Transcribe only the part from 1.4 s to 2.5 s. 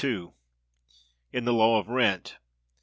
the law of Rent.